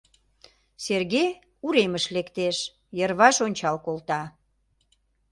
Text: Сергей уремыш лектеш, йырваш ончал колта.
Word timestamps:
Сергей 0.85 1.29
уремыш 1.65 2.05
лектеш, 2.15 2.57
йырваш 2.97 3.35
ончал 3.45 3.75
колта. 3.85 4.21